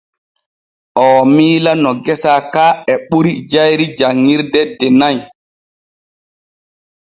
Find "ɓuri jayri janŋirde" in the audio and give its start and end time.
3.07-4.61